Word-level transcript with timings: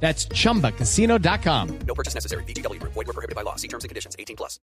That's 0.00 0.28
chumbacasino.com. 0.28 1.78
No 1.86 1.94
purchase 1.94 2.14
necessary. 2.14 2.44
BGW. 2.44 2.80
Void 2.82 3.06
were 3.06 3.12
prohibited 3.12 3.34
by 3.34 3.42
law. 3.42 3.56
See 3.56 3.68
terms 3.68 3.84
and 3.84 3.88
conditions. 3.88 4.14
18 4.18 4.36
plus. 4.36 4.60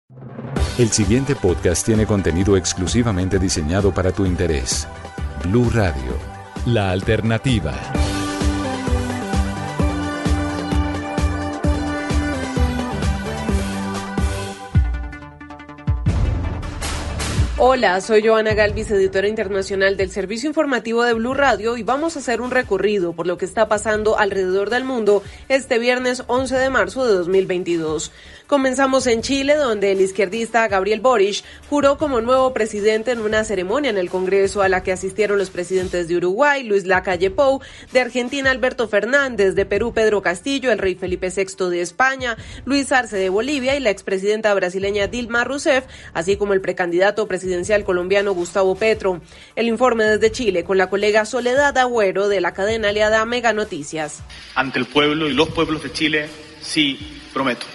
El 0.77 0.89
siguiente 0.91 1.35
podcast 1.35 1.85
tiene 1.85 2.05
contenido 2.05 2.55
exclusivamente 2.55 3.39
diseñado 3.39 3.91
para 3.91 4.11
tu 4.11 4.25
interés. 4.25 4.87
Blue 5.43 5.69
Radio, 5.71 6.17
la 6.65 6.91
alternativa. 6.91 7.73
Hola, 17.59 17.99
soy 18.01 18.21
Joana 18.23 18.53
Galvis, 18.53 18.91
editora 18.91 19.27
internacional 19.27 19.97
del 19.97 20.11
Servicio 20.11 20.47
Informativo 20.47 21.03
de 21.03 21.13
Blue 21.13 21.33
Radio 21.33 21.75
y 21.75 21.81
vamos 21.81 22.15
a 22.15 22.19
hacer 22.19 22.39
un 22.39 22.51
recorrido 22.51 23.13
por 23.13 23.25
lo 23.25 23.39
que 23.39 23.45
está 23.45 23.67
pasando 23.67 24.19
alrededor 24.19 24.69
del 24.69 24.83
mundo 24.83 25.23
este 25.49 25.79
viernes 25.79 26.23
11 26.27 26.55
de 26.55 26.69
marzo 26.69 27.07
de 27.07 27.15
2022. 27.15 28.11
Comenzamos 28.47 29.07
en 29.07 29.23
Chile, 29.23 29.55
donde 29.55 29.91
el 29.91 29.99
izquierdista 29.99 30.67
Gabriel 30.69 31.01
Boric 31.01 31.43
juró 31.69 31.97
como 31.97 32.21
nuevo 32.21 32.53
presidente 32.53 33.11
en 33.11 33.19
una 33.19 33.43
ceremonia 33.43 33.89
en 33.89 33.97
el 33.97 34.09
Congreso 34.09 34.61
a 34.61 34.69
la 34.69 34.83
que 34.83 34.93
asistieron 34.93 35.37
los 35.37 35.49
presidentes 35.49 36.07
de 36.07 36.15
Uruguay, 36.15 36.63
Luis 36.63 36.85
Lacalle 36.85 37.29
Pou, 37.29 37.59
de 37.91 37.99
Argentina 37.99 38.49
Alberto 38.49 38.87
Fernández, 38.87 39.53
de 39.53 39.65
Perú 39.65 39.93
Pedro 39.93 40.21
Castillo, 40.21 40.71
el 40.71 40.77
rey 40.77 40.95
Felipe 40.95 41.29
VI 41.29 41.69
de 41.69 41.81
España, 41.81 42.37
Luis 42.63 42.89
Arce 42.93 43.17
de 43.17 43.27
Bolivia 43.27 43.75
y 43.75 43.81
la 43.81 43.89
expresidenta 43.89 44.53
brasileña 44.53 45.07
Dilma 45.07 45.43
Rousseff, 45.43 45.83
así 46.13 46.37
como 46.37 46.53
el 46.53 46.61
precandidato 46.61 47.27
presidencial 47.47 47.85
colombiano 47.85 48.33
Gustavo 48.33 48.75
Petro. 48.75 49.21
El 49.55 49.67
informe 49.67 50.03
desde 50.03 50.33
Chile 50.33 50.65
con 50.65 50.77
la 50.77 50.89
colega 50.89 51.23
Soledad 51.23 51.77
Agüero 51.77 52.27
de 52.27 52.41
la 52.41 52.53
cadena 52.53 52.89
aliada 52.89 53.23
Mega 53.25 53.53
Noticias. 53.53 54.21
Ante 54.53 54.79
el 54.79 54.85
pueblo 54.85 55.29
y 55.29 55.33
los 55.33 55.47
pueblos 55.49 55.81
de 55.81 55.93
Chile, 55.93 56.29
sí, 56.61 57.21
prometo. 57.33 57.65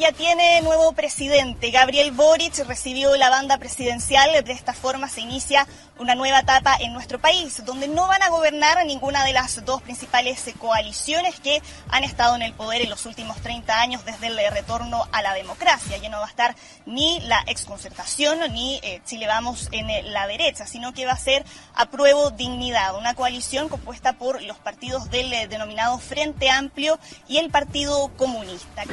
Ya 0.00 0.10
tiene 0.10 0.62
nuevo 0.62 0.92
presidente. 0.92 1.70
Gabriel 1.70 2.12
Boric 2.12 2.56
recibió 2.66 3.14
la 3.16 3.28
banda 3.28 3.58
presidencial. 3.58 4.42
De 4.42 4.52
esta 4.52 4.72
forma 4.72 5.08
se 5.08 5.20
inicia 5.20 5.66
una 5.98 6.14
nueva 6.14 6.40
etapa 6.40 6.76
en 6.80 6.92
nuestro 6.92 7.20
país, 7.20 7.62
donde 7.64 7.86
no 7.88 8.08
van 8.08 8.22
a 8.22 8.30
gobernar 8.30 8.84
ninguna 8.86 9.24
de 9.24 9.32
las 9.32 9.64
dos 9.64 9.82
principales 9.82 10.44
coaliciones 10.58 11.38
que 11.40 11.62
han 11.90 12.04
estado 12.04 12.34
en 12.36 12.42
el 12.42 12.54
poder 12.54 12.82
en 12.82 12.90
los 12.90 13.06
últimos 13.06 13.36
30 13.42 13.80
años 13.80 14.04
desde 14.04 14.28
el 14.28 14.38
retorno 14.50 15.06
a 15.12 15.22
la 15.22 15.34
democracia. 15.34 15.98
Ya 15.98 16.08
no 16.08 16.18
va 16.18 16.26
a 16.26 16.30
estar 16.30 16.56
ni 16.86 17.20
la 17.20 17.44
exconcertación 17.46 18.40
ni 18.52 18.80
eh, 18.82 19.00
Chile 19.04 19.26
Vamos 19.26 19.68
en 19.72 19.90
eh, 19.90 20.02
la 20.04 20.26
derecha, 20.26 20.66
sino 20.66 20.92
que 20.92 21.06
va 21.06 21.12
a 21.12 21.18
ser 21.18 21.44
apruebo 21.74 22.30
dignidad, 22.30 22.96
una 22.96 23.14
coalición 23.14 23.68
compuesta 23.68 24.14
por 24.14 24.42
los 24.42 24.58
partidos 24.58 25.10
del 25.10 25.32
eh, 25.32 25.46
denominado 25.48 25.98
Frente 25.98 26.50
Amplio 26.50 26.98
y 27.28 27.38
el 27.38 27.50
Partido 27.50 28.10
Comunista. 28.16 28.84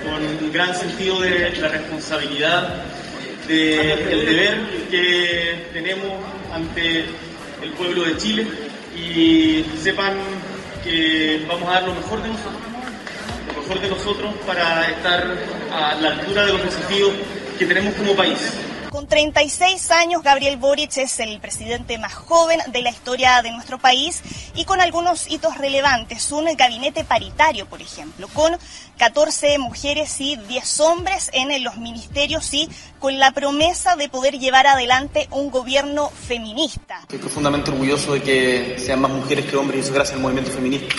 Sentido 0.89 1.21
de 1.21 1.51
la 1.59 1.67
responsabilidad, 1.67 2.83
del 3.47 4.25
deber 4.25 4.59
que 4.89 5.69
tenemos 5.73 6.11
ante 6.53 7.05
el 7.61 7.71
pueblo 7.77 8.03
de 8.03 8.17
Chile 8.17 8.47
y 8.95 9.65
sepan 9.81 10.13
que 10.83 11.43
vamos 11.47 11.67
a 11.69 11.73
dar 11.73 11.83
lo 11.83 11.95
mejor 11.95 12.21
de 12.21 12.29
nosotros, 12.29 12.61
lo 13.55 13.61
mejor 13.61 13.81
de 13.81 13.89
nosotros 13.89 14.33
para 14.45 14.89
estar 14.89 15.37
a 15.71 15.95
la 15.95 16.09
altura 16.09 16.45
de 16.45 16.53
los 16.53 16.63
desafíos 16.63 17.11
que 17.57 17.65
tenemos 17.65 17.93
como 17.95 18.15
país. 18.15 18.39
Con 19.09 19.17
36 19.17 19.89
años, 19.89 20.21
Gabriel 20.21 20.57
Boric 20.57 20.95
es 20.97 21.19
el 21.19 21.39
presidente 21.39 21.97
más 21.97 22.13
joven 22.13 22.59
de 22.71 22.83
la 22.83 22.91
historia 22.91 23.41
de 23.41 23.49
nuestro 23.49 23.79
país 23.79 24.21
y 24.53 24.65
con 24.65 24.81
algunos 24.81 25.31
hitos 25.31 25.57
relevantes. 25.57 26.31
Un 26.31 26.45
gabinete 26.55 27.03
paritario, 27.03 27.65
por 27.65 27.81
ejemplo, 27.81 28.27
con 28.27 28.55
14 28.99 29.57
mujeres 29.57 30.21
y 30.21 30.35
10 30.35 30.79
hombres 30.81 31.31
en 31.33 31.63
los 31.63 31.77
ministerios 31.77 32.53
y 32.53 32.69
con 32.99 33.17
la 33.17 33.31
promesa 33.31 33.95
de 33.95 34.09
poder 34.09 34.37
llevar 34.37 34.67
adelante 34.67 35.27
un 35.31 35.49
gobierno 35.49 36.11
feminista. 36.11 36.99
Estoy 37.01 37.17
profundamente 37.17 37.71
orgulloso 37.71 38.13
de 38.13 38.21
que 38.21 38.75
sean 38.77 39.01
más 39.01 39.09
mujeres 39.09 39.47
que 39.47 39.57
hombres 39.57 39.77
y 39.77 39.79
eso 39.85 39.93
gracias 39.93 40.17
al 40.17 40.21
movimiento 40.21 40.51
feminista. 40.51 40.95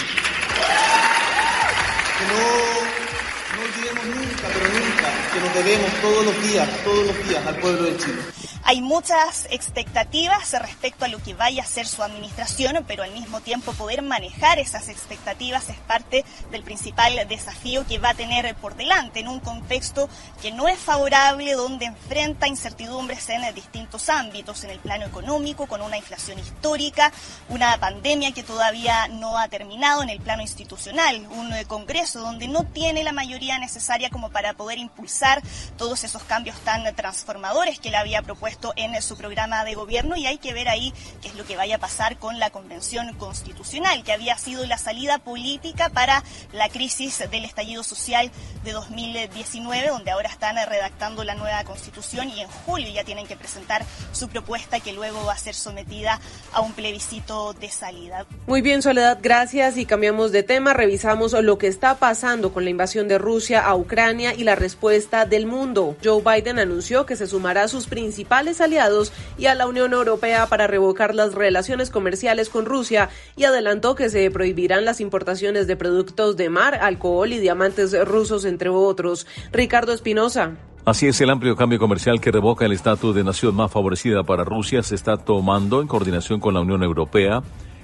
Debemos 5.54 5.90
todos 6.00 6.24
los 6.24 6.42
días, 6.42 6.68
todos 6.84 7.06
los 7.06 7.28
días 7.28 7.46
al 7.46 7.56
pueblo 7.56 7.82
de 7.84 7.96
Chile. 7.96 8.39
Hay 8.70 8.82
muchas 8.82 9.48
expectativas 9.50 10.52
respecto 10.52 11.04
a 11.04 11.08
lo 11.08 11.18
que 11.18 11.34
vaya 11.34 11.64
a 11.64 11.66
ser 11.66 11.88
su 11.88 12.04
administración, 12.04 12.84
pero 12.86 13.02
al 13.02 13.10
mismo 13.10 13.40
tiempo 13.40 13.72
poder 13.72 14.00
manejar 14.00 14.60
esas 14.60 14.88
expectativas 14.88 15.68
es 15.70 15.76
parte 15.78 16.24
del 16.52 16.62
principal 16.62 17.26
desafío 17.26 17.84
que 17.84 17.98
va 17.98 18.10
a 18.10 18.14
tener 18.14 18.54
por 18.54 18.76
delante 18.76 19.18
en 19.18 19.26
un 19.26 19.40
contexto 19.40 20.08
que 20.40 20.52
no 20.52 20.68
es 20.68 20.78
favorable, 20.78 21.54
donde 21.54 21.86
enfrenta 21.86 22.46
incertidumbres 22.46 23.28
en 23.30 23.52
distintos 23.56 24.08
ámbitos, 24.08 24.62
en 24.62 24.70
el 24.70 24.78
plano 24.78 25.04
económico, 25.04 25.66
con 25.66 25.82
una 25.82 25.96
inflación 25.96 26.38
histórica, 26.38 27.10
una 27.48 27.76
pandemia 27.80 28.30
que 28.30 28.44
todavía 28.44 29.08
no 29.08 29.36
ha 29.36 29.48
terminado, 29.48 30.04
en 30.04 30.10
el 30.10 30.20
plano 30.20 30.42
institucional, 30.42 31.26
un 31.32 31.50
Congreso 31.66 32.20
donde 32.20 32.46
no 32.46 32.62
tiene 32.62 33.02
la 33.02 33.10
mayoría 33.10 33.58
necesaria 33.58 34.10
como 34.10 34.30
para 34.30 34.52
poder 34.52 34.78
impulsar 34.78 35.42
todos 35.76 36.04
esos 36.04 36.22
cambios 36.22 36.56
tan 36.60 36.84
transformadores 36.94 37.80
que 37.80 37.90
le 37.90 37.96
había 37.96 38.22
propuesto 38.22 38.59
en 38.76 39.00
su 39.02 39.16
programa 39.16 39.64
de 39.64 39.74
gobierno 39.74 40.16
y 40.16 40.26
hay 40.26 40.38
que 40.38 40.52
ver 40.52 40.68
ahí 40.68 40.92
qué 41.22 41.28
es 41.28 41.34
lo 41.34 41.44
que 41.44 41.56
vaya 41.56 41.76
a 41.76 41.78
pasar 41.78 42.18
con 42.18 42.38
la 42.38 42.50
Convención 42.50 43.12
Constitucional, 43.14 44.02
que 44.04 44.12
había 44.12 44.36
sido 44.36 44.66
la 44.66 44.78
salida 44.78 45.18
política 45.18 45.88
para 45.88 46.22
la 46.52 46.68
crisis 46.68 47.22
del 47.30 47.44
estallido 47.44 47.82
social 47.82 48.30
de 48.64 48.72
2019, 48.72 49.88
donde 49.88 50.10
ahora 50.10 50.28
están 50.28 50.56
redactando 50.68 51.24
la 51.24 51.34
nueva 51.34 51.64
Constitución 51.64 52.28
y 52.28 52.40
en 52.40 52.48
julio 52.48 52.88
ya 52.92 53.04
tienen 53.04 53.26
que 53.26 53.36
presentar 53.36 53.84
su 54.12 54.28
propuesta 54.28 54.80
que 54.80 54.92
luego 54.92 55.24
va 55.24 55.32
a 55.32 55.38
ser 55.38 55.54
sometida 55.54 56.20
a 56.52 56.60
un 56.60 56.72
plebiscito 56.72 57.54
de 57.54 57.70
salida. 57.70 58.26
Muy 58.46 58.62
bien, 58.62 58.82
Soledad, 58.82 59.18
gracias 59.22 59.76
y 59.76 59.86
cambiamos 59.86 60.32
de 60.32 60.42
tema. 60.42 60.74
Revisamos 60.74 61.32
lo 61.32 61.58
que 61.58 61.66
está 61.66 61.96
pasando 61.96 62.52
con 62.52 62.64
la 62.64 62.70
invasión 62.70 63.08
de 63.08 63.18
Rusia 63.18 63.60
a 63.60 63.74
Ucrania 63.74 64.34
y 64.34 64.44
la 64.44 64.54
respuesta 64.54 65.24
del 65.24 65.46
mundo. 65.46 65.96
Joe 66.02 66.22
Biden 66.22 66.58
anunció 66.58 67.06
que 67.06 67.16
se 67.16 67.26
sumará 67.26 67.64
a 67.64 67.68
sus 67.68 67.86
principales 67.86 68.49
aliados 68.58 69.12
y 69.36 69.46
a 69.46 69.54
la 69.54 69.66
Unión 69.66 69.92
Europea 69.92 70.46
para 70.46 70.66
revocar 70.66 71.14
las 71.14 71.34
relaciones 71.34 71.90
comerciales 71.90 72.48
con 72.48 72.64
Rusia 72.64 73.10
y 73.36 73.44
adelantó 73.44 73.94
que 73.94 74.08
se 74.08 74.30
prohibirán 74.30 74.86
las 74.86 75.00
importaciones 75.00 75.66
de 75.66 75.76
productos 75.76 76.38
de 76.38 76.48
mar, 76.48 76.76
alcohol 76.76 77.32
y 77.34 77.38
diamantes 77.38 77.94
rusos, 78.06 78.46
entre 78.46 78.70
otros. 78.70 79.26
Ricardo 79.52 79.92
Espinosa. 79.92 80.52
Así 80.84 81.06
es, 81.06 81.20
el 81.20 81.28
amplio 81.28 81.56
cambio 81.56 81.78
comercial 81.78 82.20
que 82.20 82.30
revoca 82.30 82.64
el 82.64 82.72
estatus 82.72 83.14
de 83.14 83.22
nación 83.22 83.54
más 83.54 83.70
favorecida 83.70 84.22
para 84.22 84.44
Rusia 84.44 84.82
se 84.82 84.94
está 84.94 85.18
tomando 85.18 85.82
en 85.82 85.88
coordinación 85.88 86.40
con 86.40 86.54
la 86.54 86.60
Unión 86.60 86.82
Europea 86.82 87.42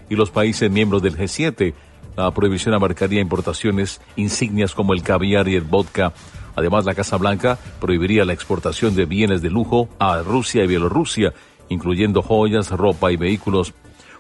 y 0.08 0.16
los 0.16 0.30
países 0.30 0.70
miembros 0.70 1.02
del 1.02 1.16
G7. 1.16 1.74
La 2.16 2.30
prohibición 2.30 2.74
abarcaría 2.74 3.20
importaciones 3.20 4.00
insignias 4.16 4.74
como 4.74 4.94
el 4.94 5.02
caviar 5.02 5.48
y 5.48 5.56
el 5.56 5.64
vodka 5.64 6.14
Además, 6.56 6.86
la 6.86 6.94
Casa 6.94 7.18
Blanca 7.18 7.58
prohibiría 7.80 8.24
la 8.24 8.32
exportación 8.32 8.96
de 8.96 9.04
bienes 9.04 9.42
de 9.42 9.50
lujo 9.50 9.88
a 9.98 10.22
Rusia 10.22 10.64
y 10.64 10.66
Bielorrusia, 10.66 11.34
incluyendo 11.68 12.22
joyas, 12.22 12.70
ropa 12.70 13.12
y 13.12 13.16
vehículos. 13.16 13.74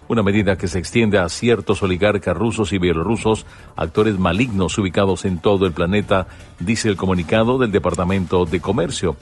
Una 0.08 0.22
medida 0.22 0.56
que 0.56 0.68
se 0.68 0.78
extiende 0.78 1.18
a 1.18 1.28
ciertos 1.28 1.82
oligarcas 1.82 2.36
rusos 2.36 2.72
y 2.72 2.78
bielorrusos, 2.78 3.44
actores 3.74 4.18
malignos 4.18 4.78
ubicados 4.78 5.24
en 5.24 5.38
todo 5.38 5.66
el 5.66 5.72
planeta, 5.72 6.28
dice 6.60 6.88
el 6.88 6.96
comunicado 6.96 7.58
del 7.58 7.72
Departamento 7.72 8.44
de 8.44 8.60
Comercio. 8.60 9.16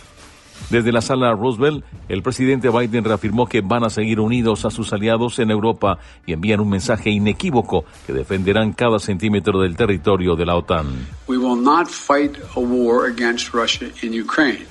Desde 0.70 0.92
la 0.92 1.00
sala 1.00 1.32
Roosevelt, 1.32 1.84
el 2.08 2.22
presidente 2.22 2.68
Biden 2.70 3.04
reafirmó 3.04 3.46
que 3.46 3.60
van 3.60 3.84
a 3.84 3.90
seguir 3.90 4.20
unidos 4.20 4.64
a 4.64 4.70
sus 4.70 4.92
aliados 4.92 5.38
en 5.38 5.50
Europa 5.50 5.98
y 6.26 6.32
envían 6.32 6.60
un 6.60 6.70
mensaje 6.70 7.10
inequívoco 7.10 7.84
que 8.06 8.12
defenderán 8.12 8.72
cada 8.72 8.98
centímetro 8.98 9.60
del 9.60 9.76
territorio 9.76 10.36
de 10.36 10.46
la 10.46 10.56
OTAN. 10.56 10.86
We 11.28 11.36
will 11.36 11.62
not 11.62 11.88
fight 11.88 12.36
a 12.56 12.60
war 12.60 13.10
against 13.10 13.52
Russia 13.54 13.88
in 14.02 14.20
Ukraine. 14.20 14.66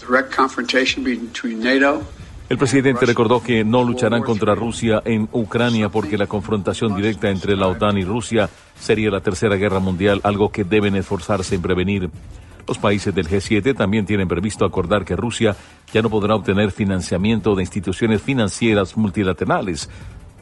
Direct 0.00 0.34
confrontation 0.34 1.02
between 1.02 1.60
NATO 1.60 2.02
El 2.48 2.58
presidente 2.58 3.04
recordó 3.06 3.42
que 3.42 3.64
no 3.64 3.82
lucharán 3.82 4.22
contra 4.22 4.54
Rusia 4.54 5.02
en 5.04 5.28
Ucrania 5.32 5.88
porque 5.88 6.16
la 6.16 6.28
confrontación 6.28 6.94
directa 6.94 7.28
entre 7.28 7.56
la 7.56 7.66
OTAN 7.66 7.98
y 7.98 8.04
Rusia 8.04 8.48
sería 8.78 9.10
la 9.10 9.20
tercera 9.20 9.56
guerra 9.56 9.80
mundial, 9.80 10.20
algo 10.22 10.50
que 10.52 10.62
deben 10.62 10.94
esforzarse 10.94 11.56
en 11.56 11.62
prevenir. 11.62 12.08
Los 12.68 12.78
países 12.78 13.14
del 13.14 13.28
G7 13.28 13.76
también 13.76 14.06
tienen 14.06 14.26
previsto 14.26 14.64
acordar 14.64 15.04
que 15.04 15.14
Rusia 15.14 15.56
ya 15.92 16.02
no 16.02 16.10
podrá 16.10 16.34
obtener 16.34 16.72
financiamiento 16.72 17.54
de 17.54 17.62
instituciones 17.62 18.22
financieras 18.22 18.96
multilaterales, 18.96 19.88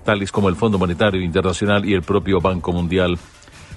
tales 0.05 0.33
como 0.33 0.49
el 0.49 0.57
Fondo 0.57 0.79
Monetario 0.79 1.21
Internacional 1.21 1.85
y 1.85 1.93
el 1.93 2.03
propio 2.03 2.41
Banco 2.41 2.73
Mundial. 2.73 3.19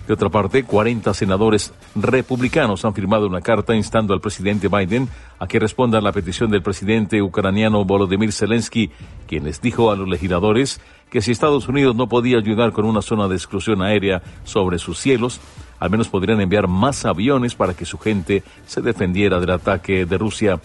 De 0.08 0.14
otra 0.14 0.30
parte, 0.30 0.64
40 0.64 1.14
senadores 1.14 1.74
republicanos 1.94 2.86
han 2.86 2.94
firmado 2.94 3.28
una 3.28 3.42
carta 3.42 3.76
instando 3.76 4.14
al 4.14 4.22
presidente 4.22 4.70
Biden 4.70 5.10
a 5.38 5.48
que 5.48 5.60
responda 5.60 5.98
a 5.98 6.02
la 6.02 6.14
petición 6.14 6.50
del 6.50 6.62
presidente 6.62 7.22
ucraniano 7.22 7.84
Volodymyr 7.84 8.32
Zelensky, 8.32 8.90
quien 9.28 9.44
les 9.44 9.60
dijo 9.60 9.92
a 9.92 9.98
los 9.98 10.08
legisladores 10.08 10.80
que 11.10 11.22
si 11.22 11.32
Estados 11.32 11.68
Unidos 11.68 11.98
no 11.98 12.08
podía 12.08 12.38
ayudar 12.38 12.72
con 12.72 12.86
una 12.86 13.02
zona 13.02 13.28
de 13.28 13.36
exclusión 13.36 13.82
aérea 13.82 14.22
sobre 14.46 14.80
sus 14.80 14.98
cielos, 14.98 15.42
al 15.80 15.90
menos 15.90 16.10
podrían 16.10 16.42
enviar 16.42 16.68
más 16.68 17.06
aviones 17.06 17.56
para 17.56 17.74
que 17.74 17.86
su 17.86 17.98
gente 17.98 18.44
se 18.66 18.82
defendiera 18.82 19.40
del 19.40 19.52
ataque 19.52 20.06
de 20.06 20.18
Rusia. 20.18 20.60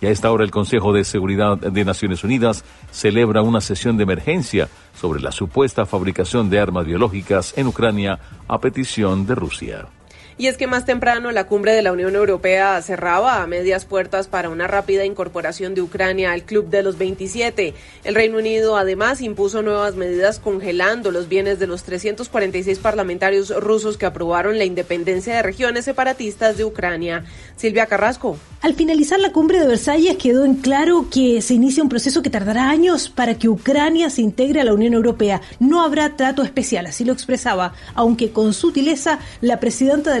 Y 0.00 0.06
a 0.06 0.10
esta 0.10 0.30
hora 0.30 0.44
el 0.44 0.50
Consejo 0.50 0.92
de 0.92 1.04
Seguridad 1.04 1.56
de 1.56 1.84
Naciones 1.84 2.24
Unidas 2.24 2.64
celebra 2.90 3.42
una 3.42 3.60
sesión 3.60 3.96
de 3.96 4.02
emergencia 4.02 4.68
sobre 4.94 5.20
la 5.20 5.32
supuesta 5.32 5.86
fabricación 5.86 6.50
de 6.50 6.60
armas 6.60 6.86
biológicas 6.86 7.54
en 7.56 7.68
Ucrania 7.68 8.18
a 8.48 8.58
petición 8.58 9.26
de 9.26 9.34
Rusia. 9.34 9.86
Y 10.36 10.48
es 10.48 10.56
que 10.56 10.66
más 10.66 10.84
temprano 10.84 11.30
la 11.30 11.46
cumbre 11.46 11.72
de 11.72 11.82
la 11.82 11.92
Unión 11.92 12.16
Europea 12.16 12.80
cerraba 12.82 13.42
a 13.42 13.46
medias 13.46 13.84
puertas 13.84 14.26
para 14.26 14.48
una 14.48 14.66
rápida 14.66 15.04
incorporación 15.04 15.74
de 15.74 15.82
Ucrania 15.82 16.32
al 16.32 16.42
Club 16.42 16.68
de 16.70 16.82
los 16.82 16.98
27. 16.98 17.74
El 18.02 18.14
Reino 18.14 18.38
Unido 18.38 18.76
además 18.76 19.20
impuso 19.20 19.62
nuevas 19.62 19.94
medidas 19.94 20.40
congelando 20.40 21.12
los 21.12 21.28
bienes 21.28 21.60
de 21.60 21.68
los 21.68 21.84
346 21.84 22.80
parlamentarios 22.80 23.54
rusos 23.62 23.96
que 23.96 24.06
aprobaron 24.06 24.58
la 24.58 24.64
independencia 24.64 25.36
de 25.36 25.42
regiones 25.42 25.84
separatistas 25.84 26.56
de 26.56 26.64
Ucrania. 26.64 27.24
Silvia 27.56 27.86
Carrasco. 27.86 28.36
Al 28.60 28.74
finalizar 28.74 29.20
la 29.20 29.30
cumbre 29.30 29.60
de 29.60 29.66
Versalles 29.66 30.16
quedó 30.16 30.44
en 30.44 30.54
claro 30.54 31.08
que 31.10 31.42
se 31.42 31.52
inicia 31.52 31.82
un 31.82 31.90
proceso 31.90 32.22
que 32.22 32.30
tardará 32.30 32.70
años 32.70 33.10
para 33.10 33.34
que 33.34 33.48
Ucrania 33.48 34.08
se 34.08 34.22
integre 34.22 34.62
a 34.62 34.64
la 34.64 34.72
Unión 34.72 34.94
Europea. 34.94 35.42
No 35.60 35.82
habrá 35.82 36.16
trato 36.16 36.42
especial, 36.42 36.86
así 36.86 37.04
lo 37.04 37.12
expresaba, 37.12 37.74
aunque 37.94 38.32
con 38.32 38.54
sutileza 38.54 39.18
la 39.42 39.60
presidenta 39.60 40.14
de 40.14 40.20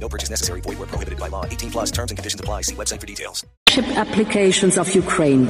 No 0.00 0.08
purchase 0.08 0.30
necessary. 0.30 0.60
Void 0.60 0.78
where 0.78 0.86
prohibited 0.86 1.18
by 1.18 1.28
law. 1.28 1.44
18 1.44 1.70
plus 1.72 1.90
terms 1.90 2.12
and 2.12 2.16
conditions 2.16 2.40
apply. 2.40 2.62
See 2.62 2.76
website 2.76 3.00
for 3.00 3.06
details. 3.06 3.44
Applications 3.96 4.78
of 4.78 4.94
Ukraine 4.94 5.48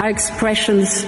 are 0.00 0.10
expressions 0.10 1.04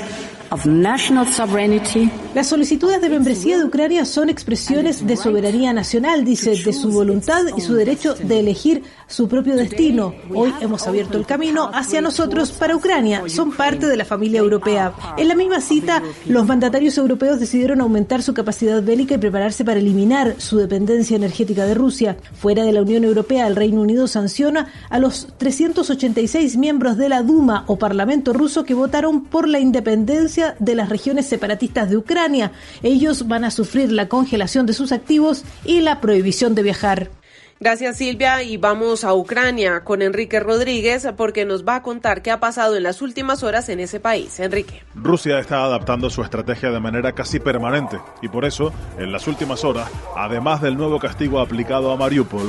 of 0.50 0.66
national 0.66 1.26
sovereignty. 1.26 2.10
Las 2.34 2.48
solicitudes 2.48 3.00
de 3.00 3.08
membresía 3.08 3.58
de 3.58 3.64
Ucrania 3.64 4.04
son 4.04 4.28
expresiones 4.28 5.06
de 5.06 5.16
soberanía 5.16 5.72
nacional, 5.72 6.24
dice, 6.24 6.50
de 6.50 6.72
su 6.72 6.90
voluntad 6.90 7.44
y 7.56 7.60
su 7.60 7.74
derecho 7.74 8.14
de 8.14 8.40
elegir 8.40 8.82
su 9.10 9.28
propio 9.28 9.56
destino. 9.56 10.14
Hoy 10.34 10.54
hemos 10.60 10.86
abierto 10.86 11.18
el 11.18 11.26
camino 11.26 11.70
hacia 11.74 12.00
nosotros 12.00 12.52
para 12.52 12.76
Ucrania. 12.76 13.24
Son 13.26 13.52
parte 13.52 13.86
de 13.86 13.96
la 13.96 14.04
familia 14.04 14.38
europea. 14.40 14.94
En 15.18 15.28
la 15.28 15.34
misma 15.34 15.60
cita, 15.60 16.02
los 16.26 16.46
mandatarios 16.46 16.96
europeos 16.96 17.40
decidieron 17.40 17.80
aumentar 17.80 18.22
su 18.22 18.32
capacidad 18.32 18.82
bélica 18.82 19.16
y 19.16 19.18
prepararse 19.18 19.64
para 19.64 19.80
eliminar 19.80 20.36
su 20.38 20.58
dependencia 20.58 21.16
energética 21.16 21.66
de 21.66 21.74
Rusia. 21.74 22.16
Fuera 22.34 22.64
de 22.64 22.72
la 22.72 22.82
Unión 22.82 23.04
Europea, 23.04 23.46
el 23.46 23.56
Reino 23.56 23.80
Unido 23.80 24.06
sanciona 24.06 24.68
a 24.88 24.98
los 24.98 25.26
386 25.38 26.56
miembros 26.56 26.96
de 26.96 27.08
la 27.08 27.22
Duma 27.22 27.64
o 27.66 27.76
Parlamento 27.76 28.32
ruso 28.32 28.64
que 28.64 28.74
votaron 28.74 29.24
por 29.24 29.48
la 29.48 29.58
independencia 29.58 30.54
de 30.60 30.76
las 30.76 30.88
regiones 30.88 31.26
separatistas 31.26 31.90
de 31.90 31.96
Ucrania. 31.96 32.52
Ellos 32.82 33.26
van 33.26 33.44
a 33.44 33.50
sufrir 33.50 33.90
la 33.90 34.08
congelación 34.08 34.66
de 34.66 34.72
sus 34.72 34.92
activos 34.92 35.44
y 35.64 35.80
la 35.80 36.00
prohibición 36.00 36.54
de 36.54 36.62
viajar. 36.62 37.19
Gracias 37.62 37.98
Silvia 37.98 38.42
y 38.42 38.56
vamos 38.56 39.04
a 39.04 39.12
Ucrania 39.12 39.84
con 39.84 40.00
Enrique 40.00 40.40
Rodríguez 40.40 41.06
porque 41.14 41.44
nos 41.44 41.62
va 41.62 41.74
a 41.74 41.82
contar 41.82 42.22
qué 42.22 42.30
ha 42.30 42.40
pasado 42.40 42.74
en 42.74 42.82
las 42.84 43.02
últimas 43.02 43.42
horas 43.42 43.68
en 43.68 43.80
ese 43.80 44.00
país. 44.00 44.40
Enrique. 44.40 44.82
Rusia 44.94 45.38
está 45.38 45.62
adaptando 45.62 46.08
su 46.08 46.22
estrategia 46.22 46.70
de 46.70 46.80
manera 46.80 47.12
casi 47.12 47.38
permanente 47.38 48.00
y 48.22 48.28
por 48.28 48.46
eso 48.46 48.72
en 48.96 49.12
las 49.12 49.26
últimas 49.26 49.62
horas, 49.62 49.90
además 50.16 50.62
del 50.62 50.78
nuevo 50.78 50.98
castigo 50.98 51.38
aplicado 51.38 51.92
a 51.92 51.98
Mariupol, 51.98 52.46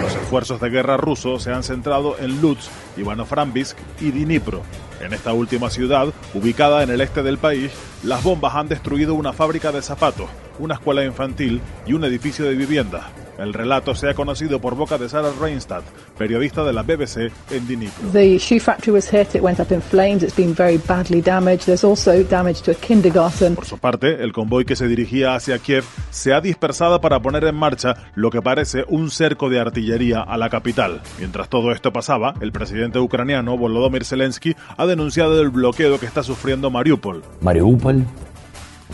los 0.00 0.14
esfuerzos 0.14 0.58
de 0.58 0.70
guerra 0.70 0.96
rusos 0.96 1.42
se 1.42 1.52
han 1.52 1.64
centrado 1.64 2.16
en 2.18 2.40
Lutsk, 2.40 2.70
Ivano-Frankivsk 2.96 3.76
y 4.00 4.10
Dnipro. 4.10 4.62
En 5.02 5.12
esta 5.12 5.34
última 5.34 5.68
ciudad, 5.68 6.06
ubicada 6.32 6.82
en 6.82 6.88
el 6.88 7.02
este 7.02 7.22
del 7.22 7.36
país, 7.36 7.72
las 8.02 8.22
bombas 8.22 8.54
han 8.54 8.68
destruido 8.68 9.12
una 9.12 9.34
fábrica 9.34 9.70
de 9.70 9.82
zapatos, 9.82 10.30
una 10.58 10.74
escuela 10.74 11.04
infantil 11.04 11.60
y 11.86 11.92
un 11.92 12.04
edificio 12.04 12.44
de 12.44 12.54
vivienda. 12.54 13.10
El 13.38 13.52
relato 13.52 13.94
se 13.94 14.08
ha 14.08 14.14
conocido 14.14 14.60
por 14.60 14.76
boca 14.76 14.96
de 14.96 15.08
Sarah 15.08 15.32
Reinstadt, 15.40 15.84
periodista 16.16 16.62
de 16.62 16.72
la 16.72 16.82
BBC 16.82 17.32
en 17.50 17.66
Dnipro. 17.66 18.08
The 18.12 18.38
shoe 18.38 18.60
factory 18.60 18.92
was 18.92 19.10
hit, 19.10 19.34
it 19.34 19.42
went 19.42 19.58
up 19.58 19.72
in 19.72 19.82
flames, 19.82 20.22
it's 20.22 20.36
been 20.36 20.54
very 20.54 20.78
badly 20.78 21.20
damaged. 21.20 21.66
There's 21.66 21.84
also 21.84 22.22
damage 22.22 22.62
to 22.62 22.72
a 22.72 22.74
kindergarten. 22.74 23.56
Por 23.56 23.66
su 23.66 23.78
parte, 23.78 24.22
el 24.22 24.32
convoy 24.32 24.64
que 24.64 24.76
se 24.76 24.86
dirigía 24.86 25.34
hacia 25.34 25.58
Kiev 25.58 25.84
se 26.10 26.32
ha 26.32 26.40
dispersado 26.40 27.00
para 27.00 27.20
poner 27.20 27.44
en 27.44 27.56
marcha 27.56 27.96
lo 28.14 28.30
que 28.30 28.40
parece 28.40 28.84
un 28.88 29.10
cerco 29.10 29.48
de 29.48 29.58
artillería 29.58 30.20
a 30.20 30.36
la 30.36 30.48
capital. 30.48 31.00
Mientras 31.18 31.48
todo 31.48 31.72
esto 31.72 31.92
pasaba, 31.92 32.34
el 32.40 32.52
presidente 32.52 33.00
ucraniano 33.00 33.56
Volodymyr 33.56 34.04
Zelensky 34.04 34.54
ha 34.76 34.86
denunciado 34.86 35.40
el 35.40 35.50
bloqueo 35.50 35.98
que 35.98 36.06
está 36.06 36.22
sufriendo 36.22 36.70
Mariupol. 36.70 37.22
Mariupol, 37.40 38.04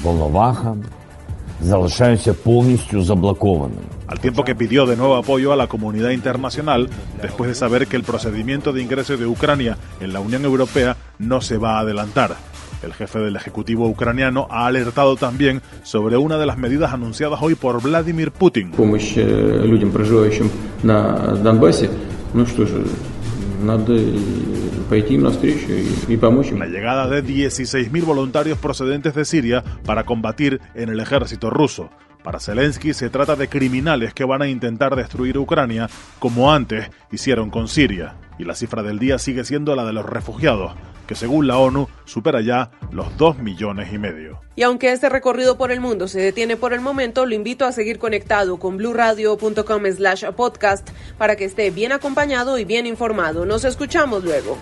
Volnovakha, 0.03 0.77
al 4.07 4.19
tiempo 4.19 4.45
que 4.45 4.55
pidió 4.55 4.87
de 4.87 4.97
nuevo 4.97 5.17
apoyo 5.17 5.53
a 5.53 5.57
la 5.57 5.67
comunidad 5.67 6.11
internacional 6.11 6.89
después 7.21 7.49
de 7.49 7.55
saber 7.55 7.87
que 7.87 7.97
el 7.97 8.03
procedimiento 8.03 8.73
de 8.73 8.83
ingreso 8.83 9.17
de 9.17 9.27
Ucrania 9.27 9.77
en 10.01 10.13
la 10.13 10.21
Unión 10.21 10.45
Europea 10.45 10.97
no 11.19 11.41
se 11.41 11.59
va 11.59 11.77
a 11.77 11.81
adelantar. 11.81 12.37
El 12.83 12.95
jefe 12.95 13.19
del 13.19 13.37
Ejecutivo 13.37 13.87
ucraniano 13.87 14.47
ha 14.51 14.67
alertado 14.67 15.17
también 15.17 15.61
sobre 15.83 16.17
una 16.17 16.39
de 16.39 16.47
las 16.47 16.57
medidas 16.57 16.95
anunciadas 16.95 17.41
hoy 17.43 17.55
por 17.55 17.83
Vladimir 17.83 18.31
Putin. 18.33 18.73
надо 23.62 23.96
пойти 24.90 25.16
им 25.16 25.24
навстречу 25.24 25.72
y, 25.72 26.14
y 26.14 26.18
помочь 26.18 26.52
им. 26.52 26.60
La 26.60 26.68
llegada 26.68 27.08
de 27.08 27.24
16.000 27.24 28.04
voluntarios 28.04 28.58
procedentes 28.58 29.16
de 29.16 29.26
Siria 29.26 29.64
para 29.86 30.04
combatir 30.04 30.62
en 30.74 30.90
el 30.90 31.00
ejército 31.00 31.50
ruso. 31.50 31.90
Para 32.24 32.40
Zelensky 32.40 32.94
se 32.94 33.12
trata 33.12 33.36
de 33.36 33.48
criminales 33.48 34.14
que 34.14 34.26
van 34.26 34.42
a 34.42 34.48
intentar 34.48 34.96
destruir 34.96 35.38
Ucrania 35.38 35.88
como 36.18 36.52
antes 36.52 36.90
hicieron 37.12 37.52
con 37.52 37.68
Siria. 37.68 38.16
Y 38.41 38.45
la 38.45 38.55
cifra 38.55 38.83
del 38.83 38.99
día 38.99 39.19
sigue 39.19 39.45
siendo 39.45 39.77
la 39.77 39.85
de 39.85 39.93
los 39.93 40.07
refugiados, 40.07 40.73
que 41.07 41.15
según 41.15 41.47
la 41.47 41.59
ONU 41.59 41.89
supera 42.07 42.41
ya 42.41 42.71
los 42.91 43.15
2 43.19 43.41
millones 43.41 43.93
y 43.93 43.99
medio. 43.99 44.41
Y 44.57 44.63
aunque 44.63 44.93
este 44.93 45.11
recorrido 45.11 45.59
por 45.59 45.71
el 45.71 45.81
mundo 45.81 46.09
se 46.09 46.21
detiene 46.21 46.57
por 46.57 46.73
el 46.73 46.81
momento, 46.81 47.27
lo 47.27 47.35
invito 47.35 47.67
a 47.67 47.73
seguir 47.73 47.99
conectado 47.99 48.59
con 48.59 48.79
bluradio.com 48.79 49.83
slash 49.95 50.25
podcast 50.35 50.89
para 51.19 51.37
que 51.37 51.45
esté 51.45 51.71
bien 51.71 51.93
acompañado 51.93 52.57
y 52.57 52.65
bien 52.65 52.87
informado. 52.87 53.45
Nos 53.45 53.67
escuchamos 53.67 54.25
luego. 54.25 54.57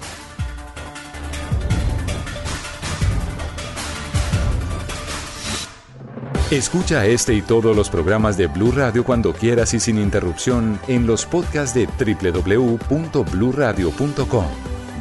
Escucha 6.50 7.04
este 7.04 7.34
y 7.34 7.42
todos 7.42 7.76
los 7.76 7.90
programas 7.90 8.38
de 8.38 8.46
Blue 8.46 8.72
Radio 8.72 9.04
cuando 9.04 9.34
quieras 9.34 9.74
y 9.74 9.80
sin 9.80 9.98
interrupción 9.98 10.80
en 10.88 11.06
los 11.06 11.26
podcasts 11.26 11.74
de 11.74 11.86
www.bluradio.com. 11.86 14.46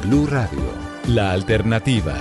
Blue 0.02 0.26
Radio, 0.26 0.74
la 1.06 1.32
alternativa. 1.32 2.14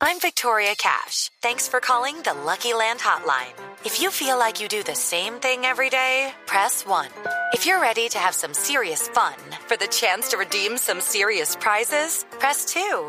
I'm 0.00 0.18
Victoria 0.20 0.74
Cash. 0.76 1.30
Thanks 1.40 1.68
for 1.68 1.78
calling 1.78 2.16
the 2.24 2.34
Lucky 2.44 2.74
Land 2.74 2.98
Hotline. 2.98 3.54
If 3.84 4.00
you 4.00 4.10
feel 4.10 4.36
like 4.36 4.60
you 4.60 4.66
do 4.66 4.82
the 4.82 4.96
same 4.96 5.34
thing 5.34 5.64
every 5.64 5.90
day, 5.90 6.34
press 6.46 6.84
1. 6.84 7.06
If 7.52 7.66
you're 7.66 7.80
ready 7.80 8.08
to 8.08 8.18
have 8.18 8.34
some 8.34 8.52
serious 8.52 9.06
fun 9.06 9.36
for 9.68 9.76
the 9.76 9.86
chance 9.86 10.30
to 10.30 10.38
redeem 10.38 10.76
some 10.76 11.00
serious 11.00 11.54
prizes, 11.54 12.26
press 12.40 12.64
2. 12.64 13.08